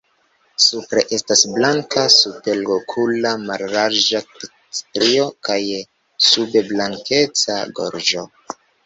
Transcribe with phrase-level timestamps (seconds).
[0.67, 4.21] Supre estas blanka superokula mallarĝa
[4.79, 5.59] strio kaj
[6.29, 8.25] sube blankeca gorĝo.